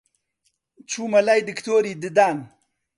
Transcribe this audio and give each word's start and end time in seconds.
چوومە 0.89 1.19
لای 1.27 1.41
دکتۆری 1.47 1.93
ددان 2.01 2.37